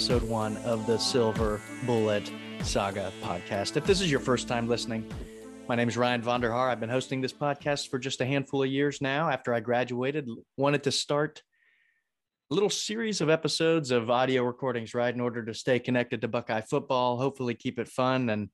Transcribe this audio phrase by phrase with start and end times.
[0.00, 2.32] episode one of the Silver Bullet
[2.62, 3.76] Saga podcast.
[3.76, 5.04] If this is your first time listening,
[5.68, 6.70] my name is Ryan Vonderhaar.
[6.70, 9.28] I've been hosting this podcast for just a handful of years now.
[9.28, 10.26] After I graduated,
[10.56, 11.42] wanted to start
[12.50, 16.28] a little series of episodes of audio recordings, right, in order to stay connected to
[16.28, 18.48] Buckeye football, hopefully keep it fun and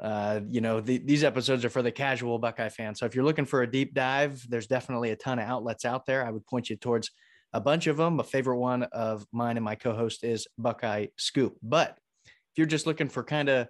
[0.00, 2.96] uh, you know, the, these episodes are for the casual Buckeye fan.
[2.96, 6.04] So if you're looking for a deep dive, there's definitely a ton of outlets out
[6.04, 6.26] there.
[6.26, 7.12] I would point you towards
[7.54, 8.20] a bunch of them.
[8.20, 11.56] A favorite one of mine and my co-host is Buckeye Scoop.
[11.62, 11.96] But
[12.26, 13.68] if you're just looking for kind of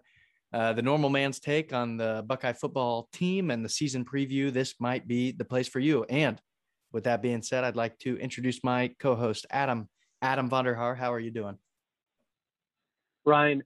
[0.52, 4.74] uh, the normal man's take on the Buckeye football team and the season preview, this
[4.80, 6.04] might be the place for you.
[6.04, 6.40] And
[6.92, 9.88] with that being said, I'd like to introduce my co-host Adam.
[10.22, 11.58] Adam Vonderhaar, how are you doing?
[13.26, 13.62] Ryan,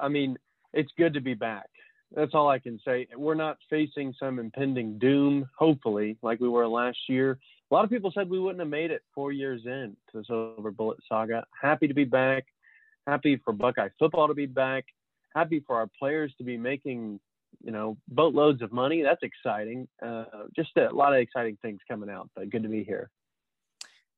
[0.00, 0.36] I mean,
[0.74, 1.68] it's good to be back.
[2.14, 3.06] That's all I can say.
[3.16, 7.38] We're not facing some impending doom, hopefully, like we were last year.
[7.70, 10.24] A lot of people said we wouldn't have made it four years in to the
[10.24, 11.44] Silver Bullet Saga.
[11.60, 12.44] Happy to be back.
[13.06, 14.84] Happy for Buckeye football to be back.
[15.34, 17.18] Happy for our players to be making,
[17.62, 19.02] you know, boatloads of money.
[19.02, 19.88] That's exciting.
[20.04, 22.30] Uh, just a lot of exciting things coming out.
[22.36, 23.10] But good to be here.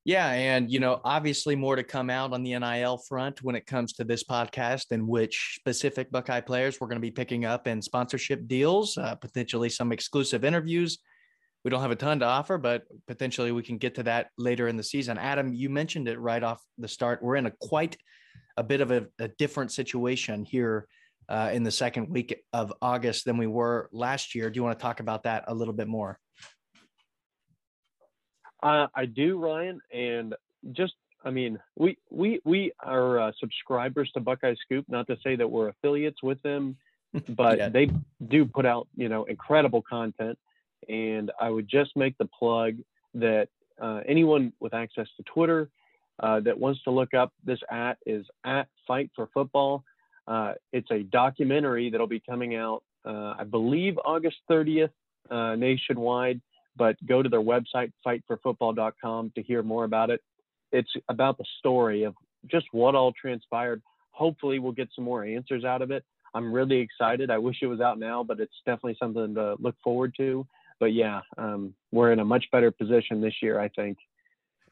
[0.05, 3.67] Yeah, and you know, obviously more to come out on the NIL front when it
[3.67, 7.67] comes to this podcast and which specific Buckeye players we're going to be picking up
[7.67, 10.99] in sponsorship deals, uh, potentially some exclusive interviews.
[11.65, 14.69] We don't have a ton to offer, but potentially we can get to that later
[14.69, 15.19] in the season.
[15.19, 17.23] Adam, you mentioned it right off the start.
[17.23, 17.97] We're in a quite
[18.57, 20.87] a bit of a, a different situation here
[21.29, 24.51] uh, in the second week of August than we were last year.
[24.51, 26.19] Do you want to talk about that a little bit more?
[28.63, 30.35] Uh, I do, Ryan, and
[30.73, 30.95] just
[31.25, 34.85] I mean, we we we are uh, subscribers to Buckeye Scoop.
[34.89, 36.77] Not to say that we're affiliates with them,
[37.29, 37.69] but yeah.
[37.69, 37.91] they
[38.27, 40.39] do put out you know incredible content.
[40.89, 42.77] And I would just make the plug
[43.15, 43.49] that
[43.81, 45.69] uh, anyone with access to Twitter
[46.21, 49.85] uh, that wants to look up this at is at Fight for Football.
[50.27, 54.91] Uh, it's a documentary that'll be coming out, uh, I believe, August 30th
[55.31, 56.41] uh, nationwide
[56.79, 60.23] but go to their website, fightforfootball.com, to hear more about it.
[60.73, 62.15] It's about the story of
[62.47, 63.83] just what all transpired.
[64.13, 66.05] Hopefully, we'll get some more answers out of it.
[66.35, 67.31] I'm really excited.
[67.31, 70.47] I wish it was out now, but it's definitely something to look forward to.
[70.81, 73.99] But yeah, um, we're in a much better position this year, I think.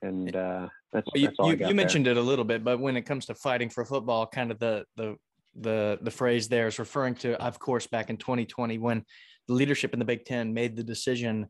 [0.02, 2.96] And uh, that's, you, that's all you, you mentioned it a little bit, but when
[2.96, 5.16] it comes to fighting for football, kind of the the
[5.58, 9.04] the the phrase there is referring to, of course, back in 2020 when
[9.48, 11.46] the leadership in the Big Ten made the decision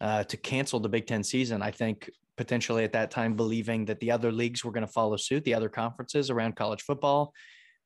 [0.00, 1.62] uh, to cancel the Big Ten season.
[1.62, 5.16] I think potentially at that time believing that the other leagues were going to follow
[5.16, 7.32] suit, the other conferences around college football.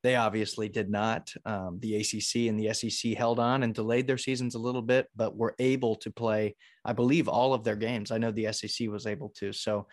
[0.02, 1.32] They obviously did not.
[1.44, 5.08] Um, the ACC and the SEC held on and delayed their seasons a little bit,
[5.14, 8.10] but were able to play, I believe, all of their games.
[8.10, 9.52] I know the SEC was able to.
[9.52, 9.86] So,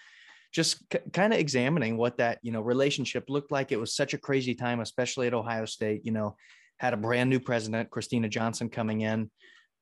[0.54, 3.72] just c- kind of examining what that you know relationship looked like.
[3.72, 6.06] It was such a crazy time, especially at Ohio State.
[6.06, 6.38] You know,
[6.78, 9.30] had a brand new president, Kristina Johnson, coming in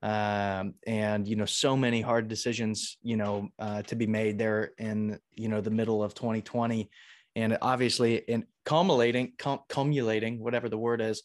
[0.06, 4.72] um, and you know so many hard decisions you know uh, to be made there
[4.78, 6.90] in you know the middle of 2020
[7.36, 11.22] and obviously in culminating cum- culminating whatever the word is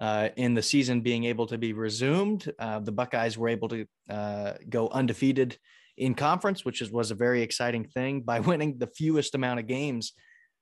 [0.00, 3.86] uh, in the season being able to be resumed uh, the buckeyes were able to
[4.10, 5.56] uh, go undefeated
[5.96, 9.66] in conference which is, was a very exciting thing by winning the fewest amount of
[9.66, 10.12] games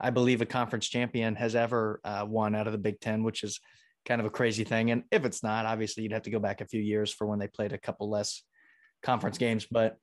[0.00, 3.42] i believe a conference champion has ever uh, won out of the big ten which
[3.42, 3.60] is
[4.06, 4.90] kind of a crazy thing.
[4.90, 7.38] And if it's not, obviously you'd have to go back a few years for when
[7.38, 8.42] they played a couple less
[9.02, 9.96] conference games, but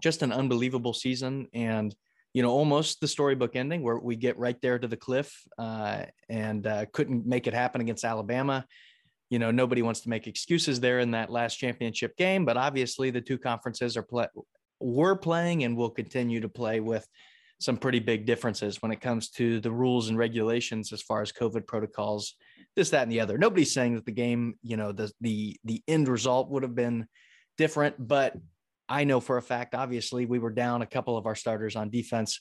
[0.00, 1.48] just an unbelievable season.
[1.52, 1.94] And,
[2.34, 6.04] you know, almost the storybook ending where we get right there to the cliff uh,
[6.28, 8.66] and uh, couldn't make it happen against Alabama.
[9.28, 13.10] You know, nobody wants to make excuses there in that last championship game, but obviously
[13.10, 14.26] the two conferences are play,
[14.80, 17.06] were playing and will continue to play with
[17.60, 21.32] some pretty big differences when it comes to the rules and regulations as far as
[21.32, 22.34] COVID protocols
[22.74, 23.38] this, that, and the other.
[23.38, 27.06] Nobody's saying that the game, you know, the the the end result would have been
[27.58, 28.34] different, but
[28.92, 31.88] I know for a fact, obviously, we were down a couple of our starters on
[31.88, 32.40] defense.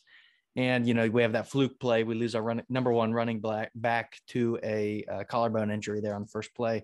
[0.58, 2.04] And, you know, we have that fluke play.
[2.04, 6.14] We lose our run, number one running back, back to a, a collarbone injury there
[6.14, 6.84] on the first play.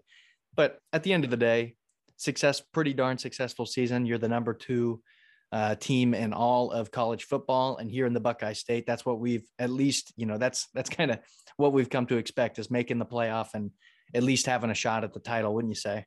[0.56, 1.76] But at the end of the day,
[2.16, 4.06] success, pretty darn successful season.
[4.06, 5.02] You're the number two
[5.52, 7.76] uh, team in all of college football.
[7.76, 10.90] And here in the Buckeye State, that's what we've at least, you know, that's that's
[10.90, 11.20] kind of
[11.58, 13.72] what we've come to expect is making the playoff and
[14.16, 16.06] at least having a shot at the title, wouldn't you say?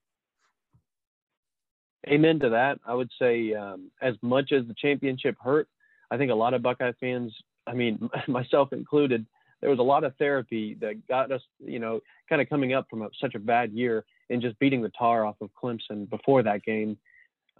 [2.08, 2.78] Amen to that.
[2.86, 5.68] I would say, um, as much as the championship hurt,
[6.10, 7.32] I think a lot of Buckeye fans,
[7.66, 9.26] I mean, myself included,
[9.60, 12.86] there was a lot of therapy that got us, you know, kind of coming up
[12.88, 16.42] from a, such a bad year and just beating the tar off of Clemson before
[16.42, 16.96] that game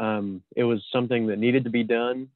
[0.00, 2.28] um, it was something that needed to be done.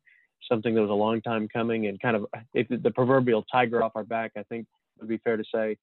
[0.48, 3.92] something that was a long time coming and kind of if the proverbial tiger off
[3.94, 4.66] our back, I think
[5.00, 5.78] would be fair to say.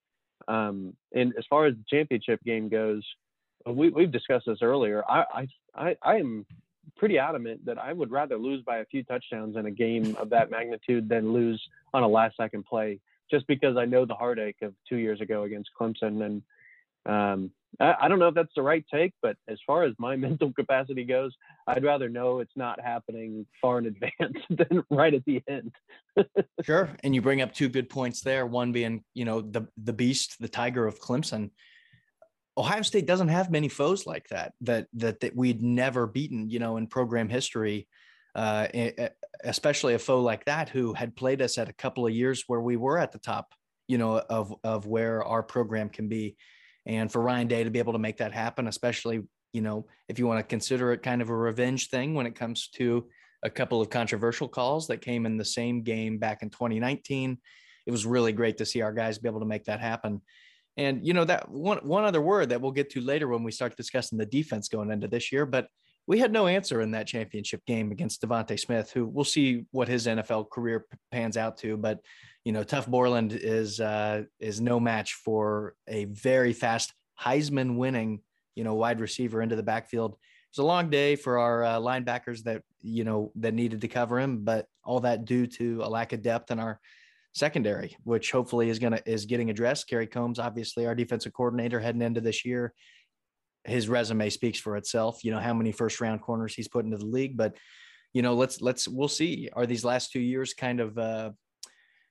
[0.47, 3.03] Um, and as far as the championship game goes,
[3.65, 5.03] we, we've discussed this earlier.
[5.09, 6.45] I, I, I am
[6.97, 10.29] pretty adamant that I would rather lose by a few touchdowns in a game of
[10.29, 11.61] that magnitude than lose
[11.93, 12.99] on a last second play,
[13.29, 16.23] just because I know the heartache of two years ago against Clemson.
[16.23, 16.43] And
[17.05, 20.15] um, I, I, don't know if that's the right take, but as far as my
[20.27, 21.33] mental capacity goes,
[21.67, 25.71] I'd rather know it's not happening far in advance than right at the end.
[26.63, 26.89] sure.
[27.03, 28.45] And you bring up two good points there.
[28.45, 31.51] One being, you know, the the beast, the tiger of Clemson.
[32.57, 36.59] Ohio State doesn't have many foes like that that that, that we'd never beaten, you
[36.59, 37.87] know, in program history.
[38.33, 38.65] Uh,
[39.43, 42.61] especially a foe like that who had played us at a couple of years where
[42.61, 43.53] we were at the top,
[43.87, 46.37] you know, of of where our program can be.
[46.85, 49.21] And for Ryan Day to be able to make that happen, especially,
[49.53, 52.35] you know, if you want to consider it kind of a revenge thing when it
[52.35, 53.07] comes to
[53.43, 57.37] a couple of controversial calls that came in the same game back in 2019,
[57.85, 60.21] it was really great to see our guys be able to make that happen.
[60.77, 63.51] And you know that one one other word that we'll get to later when we
[63.51, 65.67] start discussing the defense going into this year, but
[66.07, 69.87] we had no answer in that championship game against DeVonta Smith, who we'll see what
[69.87, 71.77] his NFL career pans out to.
[71.77, 71.99] But
[72.43, 78.21] you know, Tuf Borland is uh, is no match for a very fast Heisman winning
[78.55, 80.15] you know wide receiver into the backfield.
[80.49, 84.19] It's a long day for our uh, linebackers that you know that needed to cover
[84.19, 86.79] him, but all that due to a lack of depth in our
[87.33, 89.87] secondary, which hopefully is gonna is getting addressed.
[89.87, 92.73] Kerry Coombs, obviously our defensive coordinator heading into this year.
[93.63, 95.23] His resume speaks for itself.
[95.23, 97.55] You know how many first round corners he's put into the league, but
[98.13, 99.49] you know let's let's we'll see.
[99.53, 101.31] Are these last two years kind of uh,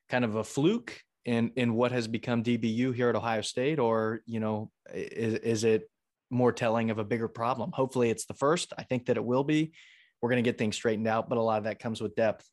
[0.08, 4.20] kind of a fluke in in what has become DBU here at Ohio State, or
[4.26, 5.90] you know is is it
[6.30, 7.72] more telling of a bigger problem?
[7.72, 8.72] Hopefully, it's the first.
[8.78, 9.72] I think that it will be.
[10.22, 12.48] We're going to get things straightened out, but a lot of that comes with depth.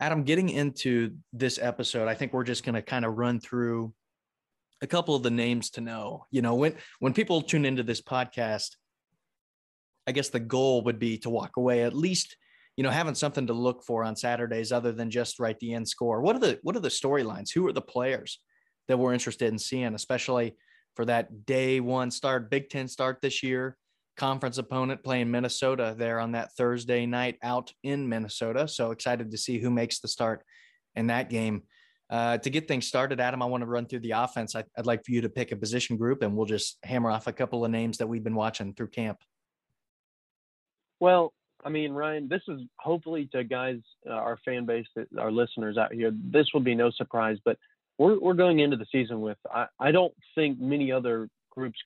[0.00, 3.94] Adam, getting into this episode, I think we're just going to kind of run through
[4.82, 6.26] a couple of the names to know.
[6.30, 8.76] You know, when when people tune into this podcast,
[10.06, 12.36] I guess the goal would be to walk away at least,
[12.76, 15.88] you know, having something to look for on Saturdays other than just write the end
[15.88, 16.20] score.
[16.20, 17.52] What are the what are the storylines?
[17.54, 18.40] Who are the players
[18.88, 20.56] that we're interested in seeing, especially
[20.96, 23.76] for that day one start, Big Ten start this year?
[24.16, 28.68] Conference opponent playing Minnesota there on that Thursday night out in Minnesota.
[28.68, 30.44] So excited to see who makes the start
[30.94, 31.62] in that game.
[32.10, 34.54] Uh, to get things started, Adam, I want to run through the offense.
[34.54, 37.26] I, would like for you to pick a position group and we'll just hammer off
[37.26, 39.18] a couple of names that we've been watching through camp.
[41.00, 41.32] Well,
[41.64, 45.78] I mean, Ryan, this is hopefully to guys, uh, our fan base, that, our listeners
[45.78, 47.56] out here, this will be no surprise, but
[47.98, 51.78] we're, we're going into the season with, I, I don't think many other groups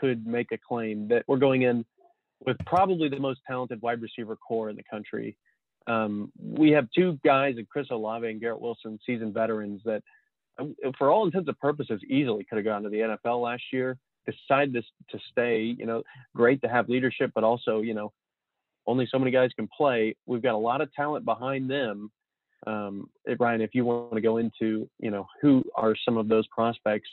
[0.00, 1.84] could make a claim that we're going in
[2.44, 5.36] with probably the most talented wide receiver core in the country.
[5.86, 10.02] Um, we have two guys, and Chris Olave and Garrett Wilson, seasoned veterans that,
[10.58, 13.96] um, for all intents and purposes, easily could have gone to the NFL last year.
[14.26, 14.82] Decided to,
[15.16, 15.74] to stay.
[15.78, 16.02] You know,
[16.36, 18.12] great to have leadership, but also, you know,
[18.86, 20.14] only so many guys can play.
[20.26, 22.10] We've got a lot of talent behind them.
[22.66, 23.08] Um,
[23.38, 27.08] Ryan, if you want to go into, you know, who are some of those prospects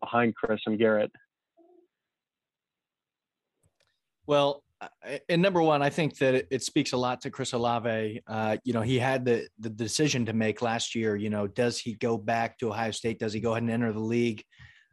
[0.00, 1.10] behind Chris and Garrett?
[4.26, 4.62] Well,
[5.28, 8.20] and number one, I think that it, speaks a lot to Chris Olave.
[8.26, 11.16] Uh, you know, he had the the decision to make last year.
[11.16, 13.18] You know, does he go back to Ohio State?
[13.18, 14.44] Does he go ahead and enter the league?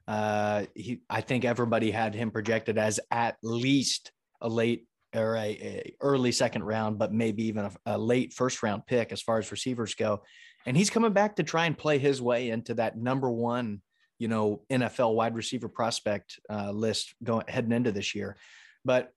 [0.08, 4.12] Uh, he, I think everybody had him projected as at least
[4.42, 8.64] a late or a, a early second round, but maybe even a, a, late first
[8.64, 10.22] round pick as far as receivers go.
[10.66, 13.82] And he's coming back to try and play his way into that number one,
[14.20, 18.38] you know, NFL wide receiver prospect uh, list going heading into this year.
[18.86, 19.12] But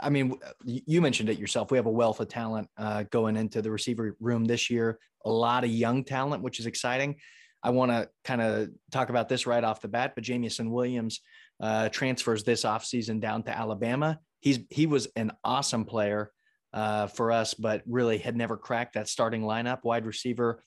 [0.00, 1.70] I mean, you mentioned it yourself.
[1.70, 4.98] We have a wealth of talent uh, going into the receiver room this year.
[5.24, 7.16] A lot of young talent, which is exciting.
[7.62, 10.12] I want to kind of talk about this right off the bat.
[10.14, 11.20] But Jameson Williams
[11.60, 14.20] uh, transfers this offseason down to Alabama.
[14.40, 16.30] He's he was an awesome player
[16.72, 19.84] uh, for us, but really had never cracked that starting lineup.
[19.84, 20.62] Wide receiver.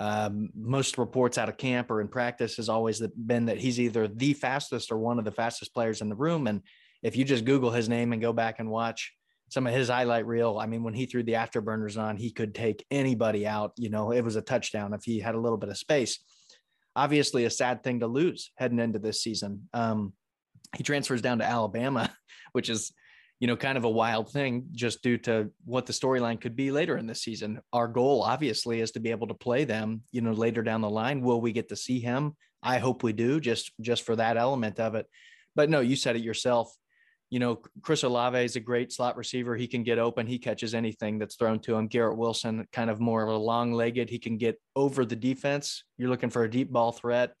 [0.00, 4.06] Um, most reports out of camp or in practice has always been that he's either
[4.06, 6.62] the fastest or one of the fastest players in the room, and
[7.02, 9.12] if you just Google his name and go back and watch
[9.50, 12.54] some of his highlight reel, I mean, when he threw the afterburners on, he could
[12.54, 13.72] take anybody out.
[13.76, 16.18] You know, it was a touchdown if he had a little bit of space.
[16.94, 19.68] Obviously, a sad thing to lose heading into this season.
[19.72, 20.12] Um,
[20.76, 22.12] he transfers down to Alabama,
[22.52, 22.92] which is,
[23.40, 26.70] you know, kind of a wild thing just due to what the storyline could be
[26.70, 27.60] later in the season.
[27.72, 30.90] Our goal, obviously, is to be able to play them, you know, later down the
[30.90, 31.22] line.
[31.22, 32.36] Will we get to see him?
[32.62, 35.06] I hope we do, just just for that element of it.
[35.54, 36.74] But no, you said it yourself
[37.30, 39.54] you know, Chris Olave is a great slot receiver.
[39.54, 40.26] He can get open.
[40.26, 41.86] He catches anything that's thrown to him.
[41.86, 44.08] Garrett Wilson, kind of more of a long legged.
[44.08, 45.84] He can get over the defense.
[45.98, 47.34] You're looking for a deep ball threat.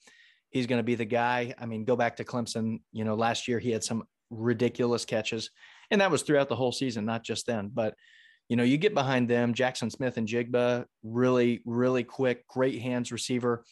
[0.50, 1.54] He's going to be the guy.
[1.58, 2.80] I mean, go back to Clemson.
[2.92, 5.50] You know, last year he had some ridiculous catches,
[5.90, 7.70] and that was throughout the whole season, not just then.
[7.72, 7.94] But,
[8.48, 13.64] you know, you get behind them, Jackson Smith-Njigba, really, really quick, great hands receiver.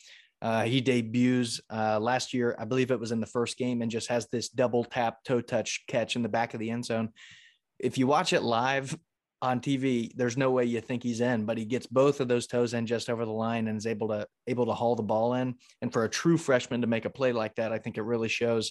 [0.47, 3.91] Uh, he debuts uh, last year, I believe it was in the first game, and
[3.91, 7.09] just has this double tap toe touch catch in the back of the end zone.
[7.81, 8.97] If you watch it live
[9.43, 12.47] on TV, there's no way you think he's in, but he gets both of those
[12.47, 15.35] toes in just over the line and is able to able to haul the ball
[15.35, 15.57] in.
[15.83, 18.29] And for a true freshman to make a play like that, I think it really
[18.29, 18.71] shows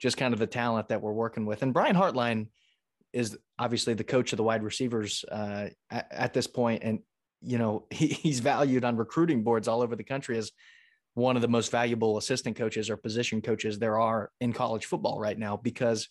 [0.00, 1.62] just kind of the talent that we're working with.
[1.62, 2.46] And Brian Hartline
[3.12, 7.00] is obviously the coach of the wide receivers uh, at, at, this point, and
[7.42, 10.50] you know he, he's valued on recruiting boards all over the country as
[11.14, 15.18] one of the most valuable assistant coaches or position coaches there are in college football
[15.18, 16.08] right now because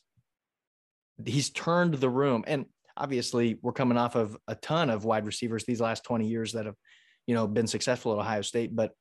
[1.25, 2.44] he's turned the room.
[2.48, 2.65] And
[3.00, 6.65] obviously we're coming off of a ton of wide receivers these last 20 years that
[6.65, 6.75] have
[7.25, 8.91] you know been successful at Ohio State but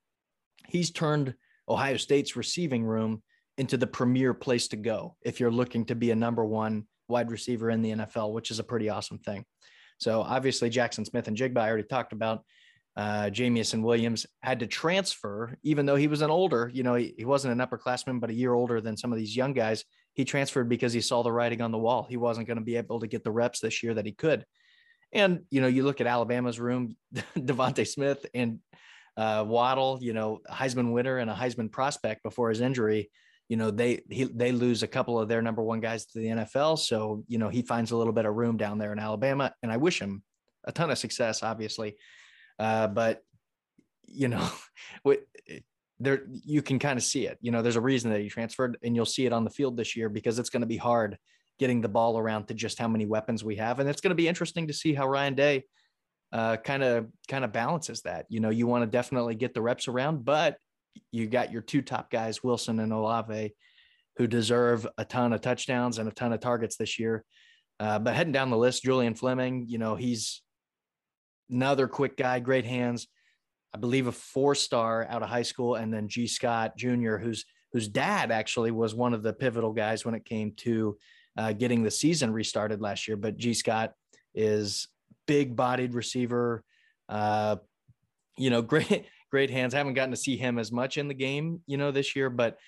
[0.68, 1.34] he's turned
[1.68, 3.22] Ohio State's receiving room
[3.58, 7.30] into the premier place to go if you're looking to be a number 1 wide
[7.30, 9.44] receiver in the NFL which is a pretty awesome thing.
[9.98, 12.44] So obviously Jackson Smith-Njigba I already talked about
[12.98, 17.14] uh, Jameson Williams had to transfer, even though he was an older, you know, he,
[17.16, 19.84] he wasn't an upperclassman, but a year older than some of these young guys.
[20.14, 22.08] He transferred because he saw the writing on the wall.
[22.10, 24.44] He wasn't going to be able to get the reps this year that he could.
[25.12, 26.96] And, you know, you look at Alabama's room,
[27.36, 28.58] DeVonta Smith and
[29.16, 33.12] uh, Waddle, you know, Heisman winner and a Heisman prospect before his injury.
[33.48, 36.26] You know, they he, they lose a couple of their number one guys to the
[36.26, 36.80] NFL.
[36.80, 39.54] So, you know, he finds a little bit of room down there in Alabama.
[39.62, 40.24] And I wish him
[40.64, 41.96] a ton of success, obviously.
[42.58, 43.22] Uh, but
[44.06, 44.48] you know,
[46.00, 47.38] there you can kind of see it.
[47.40, 49.76] You know, there's a reason that he transferred, and you'll see it on the field
[49.76, 51.18] this year because it's going to be hard
[51.58, 54.14] getting the ball around to just how many weapons we have, and it's going to
[54.14, 55.64] be interesting to see how Ryan Day
[56.32, 58.26] kind of kind of balances that.
[58.28, 60.56] You know, you want to definitely get the reps around, but
[61.12, 63.54] you got your two top guys, Wilson and Olave,
[64.16, 67.24] who deserve a ton of touchdowns and a ton of targets this year.
[67.80, 70.42] Uh, but heading down the list, Julian Fleming, you know, he's
[71.50, 73.08] another quick guy, great hands.
[73.74, 77.44] I believe a four star out of high school, and then Gee Scott Jr., whose
[77.72, 80.96] whose dad actually was one of the pivotal guys when it came to
[81.36, 83.16] uh, getting the season restarted last year.
[83.16, 83.92] But Gee Scott
[84.34, 84.88] is
[85.26, 86.64] big bodied receiver,
[87.08, 87.56] uh,
[88.38, 89.74] you know, great great hands.
[89.74, 92.30] I haven't gotten to see him as much in the game, you know, this year,
[92.30, 92.58] but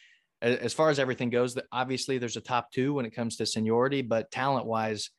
[0.42, 4.02] as far as everything goes, obviously there's a top two when it comes to seniority,
[4.02, 5.10] but talent wise,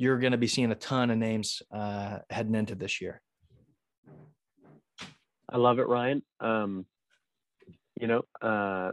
[0.00, 3.20] you're going to be seeing a ton of names uh, heading into this year.
[5.46, 6.22] I love it, Ryan.
[6.40, 6.86] Um,
[8.00, 8.92] you know, uh,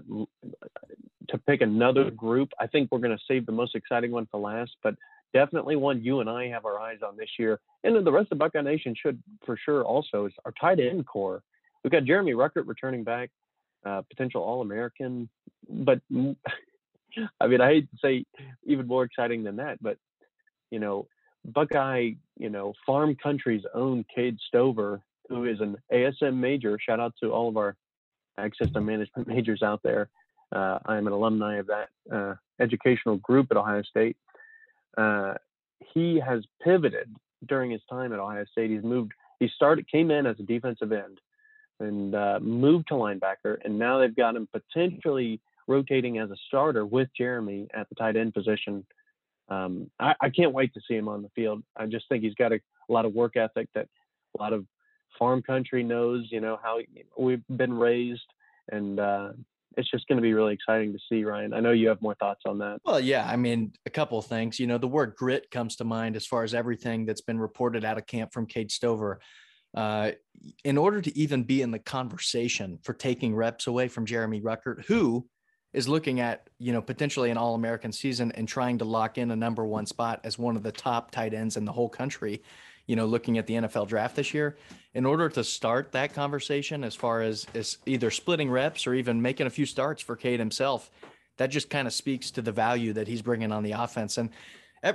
[1.29, 4.41] to pick another group, I think we're going to save the most exciting one for
[4.41, 4.95] last, but
[5.33, 8.33] definitely one you and I have our eyes on this year, and then the rest
[8.33, 11.41] of Buckeye Nation should for sure also is our tight end core.
[11.85, 13.29] We've got Jeremy Ruckert returning back,
[13.85, 15.29] uh, potential All American,
[15.69, 16.01] but
[17.39, 18.25] I mean, I hate to say
[18.65, 19.97] even more exciting than that, but
[20.71, 21.07] you know,
[21.45, 26.77] Buckeye, you know, Farm Country's own Cade Stover, who is an ASM major.
[26.79, 27.75] Shout out to all of our
[28.37, 30.09] ag system management majors out there.
[30.51, 34.17] Uh, I'm an alumni of that uh, educational group at Ohio State.
[34.97, 35.35] Uh,
[35.93, 37.13] he has pivoted
[37.47, 38.71] during his time at Ohio State.
[38.71, 39.11] He's moved.
[39.39, 41.19] He started, came in as a defensive end,
[41.79, 46.85] and uh, moved to linebacker, and now they've got him potentially rotating as a starter
[46.85, 48.85] with Jeremy at the tight end position
[49.49, 51.63] um, I, I, can't wait to see him on the field.
[51.75, 53.87] I just think he's got a, a, lot of work ethic that
[54.37, 54.65] a lot of
[55.17, 56.27] farm country knows.
[56.31, 56.79] You know how
[57.17, 58.25] we've been raised,
[58.71, 59.29] and uh,
[59.77, 61.23] it's just going to be really exciting to see.
[61.23, 62.81] Ryan, I know you have more thoughts on that.
[62.83, 64.59] Well, yeah, I mean, a couple things.
[64.59, 67.85] You know, the word grit comes to mind as far as everything that's been reported
[67.85, 69.19] out of camp from Cade Stover.
[69.75, 70.11] Uh,
[70.63, 74.85] in order to even be in the conversation for taking reps away from Jeremy Ruckert,
[74.85, 75.27] who
[75.77, 79.35] is looking at you know potentially an all-american season and trying to lock in a
[79.35, 82.41] number one spot as one of the top tight ends in the whole country
[82.87, 84.57] you know looking at the nfl draft this year.
[84.95, 89.21] In order to start that conversation as far as, as either splitting reps or even
[89.21, 90.89] making a few starts for Cade himself
[91.37, 94.17] that just kind of speaks to the value that he's bringing on the offense.
[94.17, 94.31] And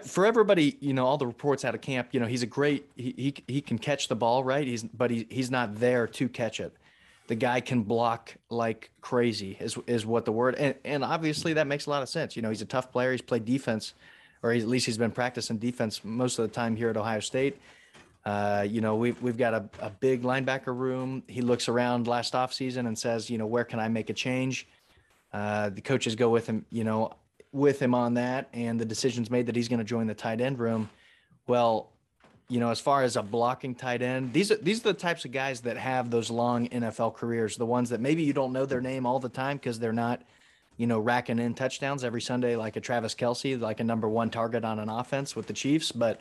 [0.04, 2.90] for everybody you know all the reports out of camp you know he's a great
[2.96, 4.66] he, he, he can catch the ball right?
[4.66, 6.76] He's but he, he's not there to catch it
[7.32, 11.66] the guy can block like crazy is is what the word and and obviously that
[11.66, 12.36] makes a lot of sense.
[12.36, 13.10] You know, he's a tough player.
[13.10, 13.94] He's played defense,
[14.42, 17.58] or at least he's been practicing defense most of the time here at Ohio State.
[18.26, 21.22] Uh, you know, we've we've got a, a big linebacker room.
[21.26, 24.68] He looks around last offseason and says, you know, where can I make a change?
[25.32, 26.66] Uh, the coaches go with him.
[26.68, 27.14] You know,
[27.50, 30.42] with him on that and the decisions made that he's going to join the tight
[30.42, 30.90] end room.
[31.46, 31.91] Well,
[32.48, 35.24] you know, as far as a blocking tight end, these are these are the types
[35.24, 37.56] of guys that have those long NFL careers.
[37.56, 40.22] The ones that maybe you don't know their name all the time because they're not,
[40.76, 44.28] you know, racking in touchdowns every Sunday like a Travis Kelce, like a number one
[44.30, 45.92] target on an offense with the Chiefs.
[45.92, 46.20] But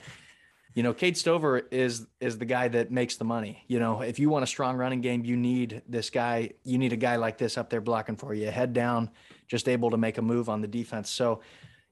[0.74, 3.64] you know, Cade Stover is is the guy that makes the money.
[3.68, 6.52] You know, if you want a strong running game, you need this guy.
[6.64, 9.10] You need a guy like this up there blocking for you, head down,
[9.48, 11.10] just able to make a move on the defense.
[11.10, 11.42] So,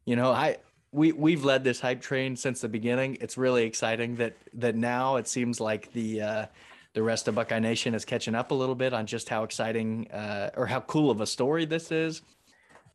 [0.05, 0.57] you know, I
[0.91, 3.17] we we've led this hype train since the beginning.
[3.21, 6.45] It's really exciting that that now it seems like the uh,
[6.93, 10.09] the rest of Buckeye Nation is catching up a little bit on just how exciting
[10.11, 12.21] uh, or how cool of a story this is.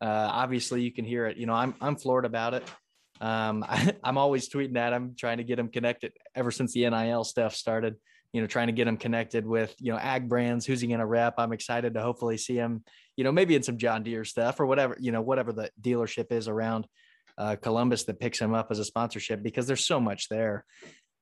[0.01, 1.37] Uh, obviously, you can hear it.
[1.37, 2.63] You know, I'm I'm floored about it.
[3.21, 6.89] Um, I, am always tweeting at him, trying to get him connected ever since the
[6.89, 7.95] NIL stuff started,
[8.33, 10.99] you know, trying to get him connected with, you know, ag brands, who's he going
[10.99, 11.35] to rep?
[11.37, 12.83] I'm excited to hopefully see him,
[13.15, 16.33] you know, maybe in some John Deere stuff or whatever, you know, whatever the dealership
[16.33, 16.87] is around
[17.37, 20.65] uh, Columbus that picks him up as a sponsorship because there's so much there.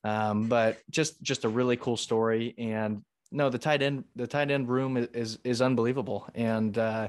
[0.04, 2.54] Um, but just, just a really cool story.
[2.58, 6.30] And no, the tight end, the tight end room is, is, unbelievable.
[6.36, 7.08] And, uh,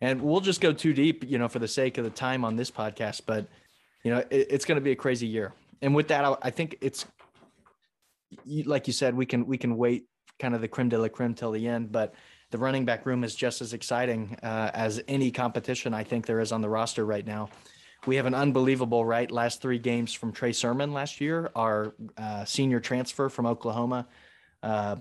[0.00, 2.56] and we'll just go too deep, you know, for the sake of the time on
[2.56, 3.46] this podcast, but
[4.04, 5.52] you know, it, it's going to be a crazy year.
[5.82, 7.06] And with that, I, I think it's
[8.46, 10.06] like you said, we can we can wait
[10.38, 12.14] kind of the creme de la creme till the end, but
[12.50, 16.40] the running back room is just as exciting uh, as any competition I think there
[16.40, 17.48] is on the roster right now.
[18.06, 22.44] We have an unbelievable right last three games from Trey Sermon last year, our uh,
[22.44, 24.06] senior transfer from Oklahoma,
[24.62, 24.96] uh,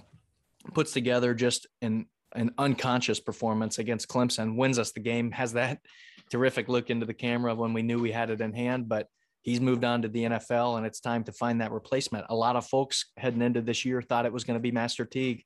[0.73, 2.05] puts together just an
[2.35, 5.79] an unconscious performance against Clemson, wins us the game, has that
[6.31, 9.07] terrific look into the camera when we knew we had it in hand, but
[9.43, 12.25] he's moved on to the NFL and it's time to find that replacement.
[12.29, 15.05] A lot of folks heading into this year thought it was going to be Master
[15.05, 15.43] Teague,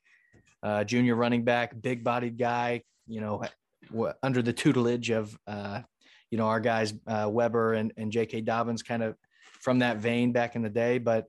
[0.63, 3.43] uh, junior running back, big bodied guy, you know,
[4.23, 5.81] under the tutelage of, uh,
[6.29, 8.41] you know, our guys, uh, Weber and, and J.K.
[8.41, 9.15] Dobbins kind of
[9.61, 10.97] from that vein back in the day.
[10.97, 11.25] But,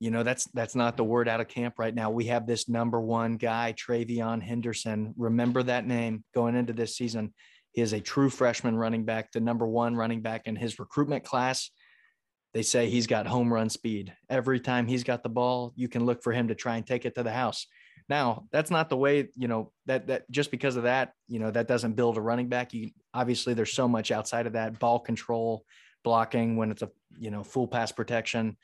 [0.00, 2.10] you know, that's, that's not the word out of camp right now.
[2.10, 5.14] We have this number one guy, TreVeyon Henderson.
[5.16, 7.32] Remember that name going into this season.
[7.72, 11.24] He is a true freshman running back, the number one running back in his recruitment
[11.24, 11.70] class.
[12.54, 14.14] They say he's got home run speed.
[14.28, 17.04] Every time he's got the ball, you can look for him to try and take
[17.04, 17.66] it to the house.
[18.08, 21.50] Now, that's not the way, you know, that that just because of that, you know,
[21.50, 22.72] that doesn't build a running back.
[22.72, 25.64] You obviously there's so much outside of that ball control,
[26.04, 28.56] blocking when it's a, you know, full pass protection.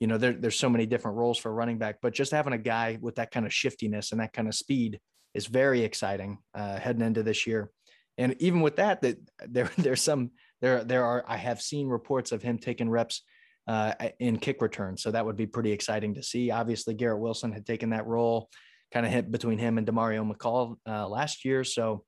[0.00, 2.58] You know, there, there's so many different roles for running back, but just having a
[2.58, 5.00] guy with that kind of shiftiness and that kind of speed
[5.34, 7.70] is very exciting uh, heading into this year.
[8.18, 12.32] And even with that that there there's some there there are i have seen reports
[12.32, 13.22] of him taking reps
[13.68, 14.96] uh, in kick return.
[14.96, 16.50] So that would be pretty exciting to see.
[16.50, 18.48] Obviously garrett wilson had taken that role
[18.92, 21.64] kind of hit between him and demario mccall uh, last year.
[21.64, 22.04] So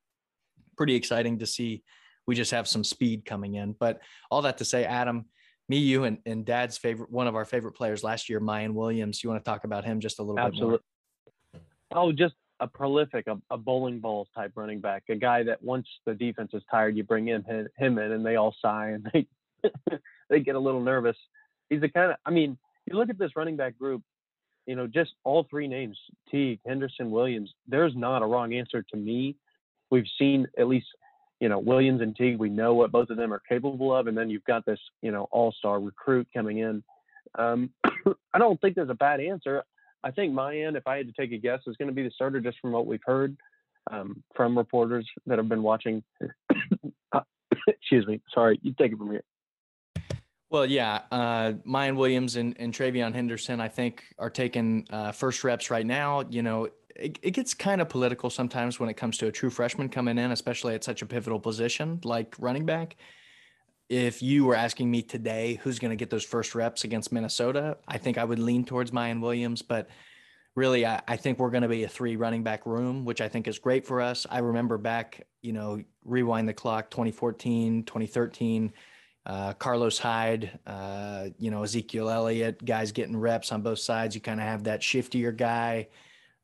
[0.76, 1.82] pretty exciting to see
[2.26, 5.24] we just have some speed coming in but all that to say adam
[5.68, 9.22] me you and, and dad's favorite one of our favorite players last year miyan williams
[9.22, 10.78] you want to talk about him just a little Absolutely.
[11.52, 11.62] bit
[11.94, 15.62] more oh just a prolific, a, a, bowling balls type running back, a guy that
[15.62, 17.44] once the defense is tired, you bring in
[17.76, 19.26] him in, and they all sigh and they
[20.30, 21.16] they get a little nervous.
[21.68, 22.56] He's the kind of, I mean,
[22.86, 24.02] you look at this running back group,
[24.66, 25.98] you know, just all three names,
[26.30, 27.52] Teague, Henderson, Williams.
[27.66, 29.36] There's not a wrong answer to me.
[29.94, 30.88] We've seen at least,
[31.38, 32.36] you know, Williams and Teague.
[32.36, 35.12] We know what both of them are capable of, and then you've got this, you
[35.12, 36.82] know, all-star recruit coming in.
[37.38, 37.70] Um,
[38.34, 39.62] I don't think there's a bad answer.
[40.02, 42.10] I think Miyan, if I had to take a guess, is going to be the
[42.10, 43.36] starter just from what we've heard
[43.88, 46.02] um, from reporters that have been watching.
[47.12, 47.20] uh,
[47.68, 48.20] excuse me.
[48.34, 49.22] Sorry, you take it from here.
[50.50, 55.44] Well, yeah, uh, Miyan Williams and, and TreVeyon Henderson, I think, are taking uh, first
[55.44, 56.24] reps right now.
[56.28, 59.50] You know, it, it gets kind of political sometimes when it comes to a true
[59.50, 62.96] freshman coming in, especially at such a pivotal position like running back
[63.88, 67.76] if you were asking me today who's going to get those first reps against Minnesota,
[67.86, 69.62] I think I would lean towards Miyan Williams.
[69.62, 69.88] But
[70.54, 73.28] really, I, I think we're going to be a three running back room, which I
[73.28, 74.26] think is great for us.
[74.30, 78.72] I remember back, you know, rewind the clock 2014, 2013.
[79.26, 84.14] Uh, Carlos Hyde, uh, you know, Ezekiel Elliott, guys getting reps on both sides.
[84.14, 85.88] You kind of have that shiftier guy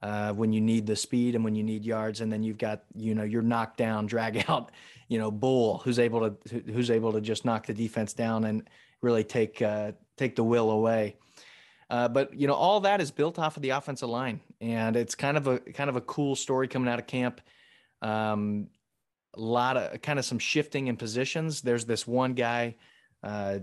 [0.03, 2.83] uh, when you need the speed and when you need yards, and then you've got
[2.95, 4.71] you know your knockdown, drag out,
[5.09, 8.69] you know, bull who's able to who's able to just knock the defense down and
[9.03, 11.17] really take uh, take the will away.
[11.89, 15.15] Uh, but you know, all that is built off of the offensive line, and it's
[15.15, 17.41] kind of a kind of a cool story coming out of camp.
[18.01, 18.69] Um,
[19.35, 21.61] a lot of kind of some shifting in positions.
[21.61, 22.77] There's this one guy,
[23.23, 23.59] uh,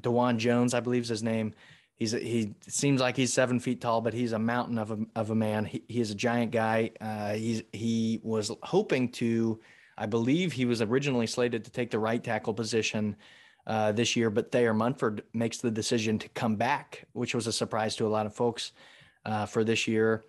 [0.00, 1.54] Dawand Jones, I believe is his name
[1.98, 5.30] He's he seems like he's seven feet tall, but he's a mountain of a of
[5.30, 5.64] a man.
[5.64, 6.92] He, he is a giant guy.
[7.00, 9.60] Uh, he's he was hoping to
[9.96, 13.16] I believe he was originally slated to take the right tackle position
[13.66, 17.52] uh, this year, but Thayer Munford makes the decision to come back, which was a
[17.52, 18.72] surprise to a lot of folks
[19.26, 20.24] uh, for this year.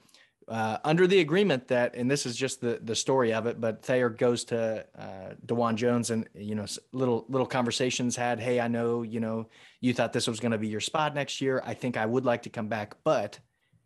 [0.49, 3.83] Uh, under the agreement that, and this is just the the story of it, but
[3.83, 8.39] Thayer goes to uh, Dawand Jones, and you know, little little conversations had.
[8.39, 9.47] Hey, I know you know
[9.79, 11.61] you thought this was going to be your spot next year.
[11.63, 13.37] I think I would like to come back, but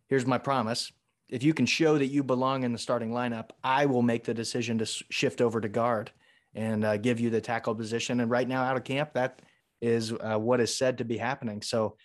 [0.08, 0.90] here's my promise:
[1.28, 4.34] if you can show that you belong in the starting lineup, I will make the
[4.34, 6.12] decision to shift over to guard
[6.54, 8.20] and uh, give you the tackle position.
[8.20, 9.42] And right now, out of camp, that
[9.82, 11.60] is uh, what is said to be happening.
[11.60, 11.96] So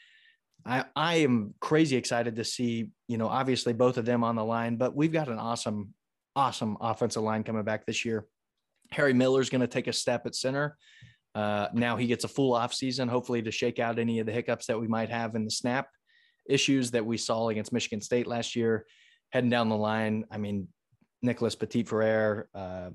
[0.65, 4.43] I, I am crazy excited to see, you know, obviously both of them on the
[4.43, 5.93] line, but we've got an awesome,
[6.35, 8.25] awesome offensive line coming back this year.
[8.91, 10.77] Harry Miller's going to take a step at center.
[11.35, 14.31] Uh, now he gets a full off season, hopefully to shake out any of the
[14.31, 15.87] hiccups that we might have in the snap
[16.49, 18.85] issues that we saw against Michigan State last year.
[19.29, 20.67] Heading down the line, I mean,
[21.21, 22.89] Nicholas Petit Frere, uh,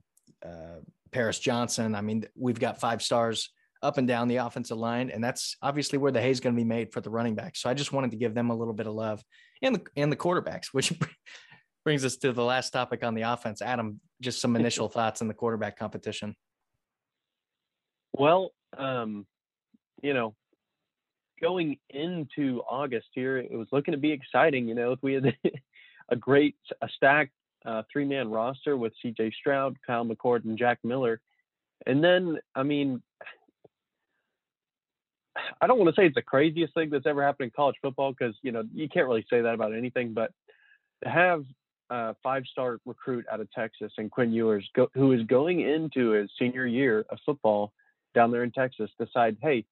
[0.44, 0.80] uh,
[1.12, 1.94] Paris Johnson.
[1.94, 3.50] I mean, we've got five stars
[3.84, 6.60] up and down the offensive line, and that's obviously where the hay is going to
[6.60, 7.60] be made for the running backs.
[7.60, 9.22] So I just wanted to give them a little bit of love,
[9.62, 10.92] and the and the quarterbacks, which
[11.84, 13.62] brings us to the last topic on the offense.
[13.62, 16.34] Adam, just some initial thoughts on the quarterback competition.
[18.14, 19.26] Well, um,
[20.02, 20.34] you know,
[21.42, 24.66] going into August here, it was looking to be exciting.
[24.66, 25.36] You know, if we had
[26.08, 27.32] a great, a stacked
[27.66, 31.20] uh, three man roster with CJ Stroud, Kyle McCord, and Jack Miller.
[31.86, 33.02] And then, I mean,
[35.60, 38.12] I don't want to say it's the craziest thing that's ever happened in college football
[38.12, 40.12] because you know you can't really say that about anything.
[40.12, 40.32] But
[41.02, 41.44] to have
[41.90, 46.30] a five-star recruit out of Texas and Quinn Ewers, go, who is going into his
[46.38, 47.72] senior year of football
[48.14, 49.64] down there in Texas, decide, hey,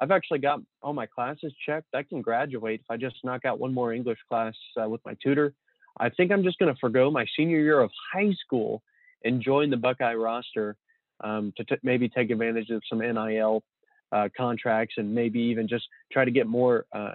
[0.00, 1.88] I've actually got all my classes checked.
[1.94, 5.16] I can graduate if I just knock out one more English class uh, with my
[5.22, 5.54] tutor.
[5.98, 8.82] I think I'm just going to forego my senior year of high school
[9.24, 10.76] and join the Buckeye roster
[11.24, 13.62] um, to t- maybe take advantage of some NIL
[14.12, 17.12] uh, contracts and maybe even just try to get more, uh,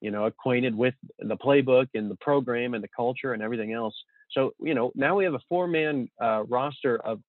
[0.00, 3.94] you know, acquainted with the playbook and the program and the culture and everything else.
[4.30, 7.20] So, you know, now we have a four man uh, roster of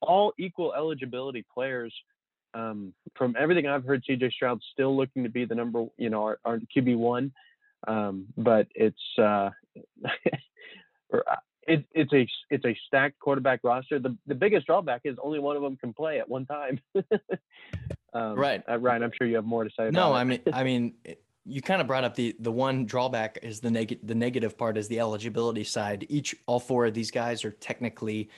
[0.00, 1.94] all equal eligibility players.
[2.54, 6.22] Um, from everything I've heard, CJ Stroud's still looking to be the number, you know,
[6.22, 7.32] our, our QB one.
[7.86, 9.50] Um, but it's, uh,
[11.14, 11.36] uh
[11.68, 13.98] it, it's a it's a stacked quarterback roster.
[13.98, 16.80] The the biggest drawback is only one of them can play at one time.
[18.14, 19.02] um, right, uh, Ryan.
[19.02, 19.90] I'm sure you have more to say.
[19.90, 20.94] No, I mean, I mean,
[21.44, 24.06] you kind of brought up the the one drawback is the negative.
[24.06, 26.06] The negative part is the eligibility side.
[26.08, 28.30] Each all four of these guys are technically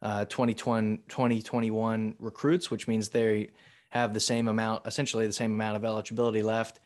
[0.00, 3.50] uh, 2020 2021 recruits, which means they
[3.90, 6.80] have the same amount, essentially the same amount of eligibility left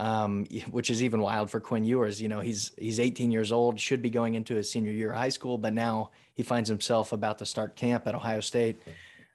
[0.00, 2.22] um, which is even wild for Quinn Ewers.
[2.22, 5.18] You know, he's he's 18 years old, should be going into his senior year of
[5.18, 8.80] high school, but now he finds himself about to start camp at Ohio State.